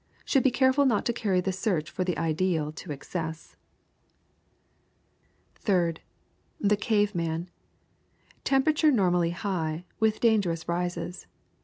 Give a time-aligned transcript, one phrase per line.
[0.25, 3.55] Should be careful not to carry the search for the ideal to excess.
[5.53, 6.01] Third.
[6.59, 7.51] The cave man.
[8.43, 11.27] Temperature normally high, with dangerous rises.